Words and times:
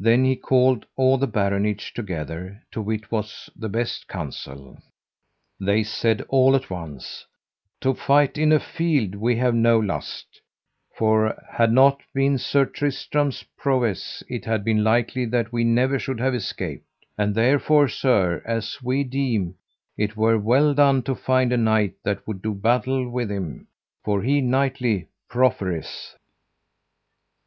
Then 0.00 0.34
called 0.36 0.84
he 0.84 0.88
all 0.96 1.18
the 1.18 1.26
baronage 1.26 1.92
together 1.92 2.62
to 2.72 2.80
wit 2.80 3.12
what 3.12 3.26
was 3.26 3.50
the 3.54 3.68
best 3.68 4.08
counsel. 4.08 4.78
They 5.60 5.82
said 5.82 6.24
all 6.30 6.56
at 6.56 6.70
once: 6.70 7.26
To 7.82 7.92
fight 7.92 8.38
in 8.38 8.50
a 8.50 8.60
field 8.60 9.14
we 9.14 9.36
have 9.36 9.54
no 9.54 9.78
lust, 9.78 10.40
for 10.96 11.38
had 11.52 11.70
not 11.70 12.00
been 12.14 12.38
Sir 12.38 12.64
Tristram's 12.64 13.42
prowess 13.58 14.22
it 14.26 14.46
had 14.46 14.64
been 14.64 14.82
likely 14.82 15.26
that 15.26 15.52
we 15.52 15.64
never 15.64 15.98
should 15.98 16.18
have 16.18 16.34
escaped; 16.34 16.86
and 17.18 17.34
therefore, 17.34 17.88
sir, 17.88 18.40
as 18.46 18.82
we 18.82 19.04
deem, 19.04 19.54
it 19.98 20.16
were 20.16 20.38
well 20.38 20.72
done 20.72 21.02
to 21.02 21.14
find 21.14 21.52
a 21.52 21.58
knight 21.58 21.92
that 22.04 22.26
would 22.26 22.40
do 22.40 22.54
battle 22.54 23.06
with 23.06 23.30
him, 23.30 23.68
for 24.02 24.22
he 24.22 24.40
knightly 24.40 25.08
proffereth. 25.28 26.14